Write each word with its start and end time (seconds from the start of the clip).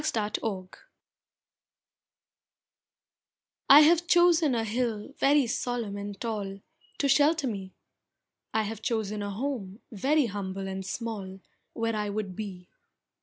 MY 0.15 0.29
CHOICE 0.33 0.67
I 3.69 3.81
have 3.81 4.07
chosen 4.07 4.55
a 4.55 4.63
hill 4.63 5.13
very 5.19 5.45
solemn 5.45 5.95
and 5.95 6.19
tall, 6.19 6.61
To 6.97 7.07
shelter 7.07 7.45
me. 7.45 7.75
I 8.51 8.63
have 8.63 8.81
chosen 8.81 9.21
a 9.21 9.29
home 9.29 9.79
very 9.91 10.25
humble 10.25 10.67
and 10.67 10.83
small, 10.83 11.39
Where 11.73 11.95
I 11.95 12.09
would 12.09 12.35
be. 12.35 12.67